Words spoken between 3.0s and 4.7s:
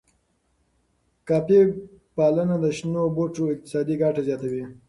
بوټو اقتصادي ګټه زیاتوي.